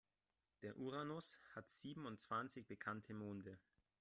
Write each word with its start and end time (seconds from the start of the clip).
Der 0.63 0.77
Uranus 0.79 1.37
hat 1.53 1.69
siebenundzwanzig 1.69 2.65
bekannte 2.65 3.13
Monde. 3.13 3.59